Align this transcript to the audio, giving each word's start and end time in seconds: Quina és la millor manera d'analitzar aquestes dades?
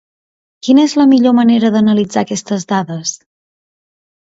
Quina 0.67 0.85
és 0.89 0.95
la 1.01 1.05
millor 1.11 1.35
manera 1.41 1.71
d'analitzar 1.77 2.25
aquestes 2.27 2.69
dades? 2.75 3.15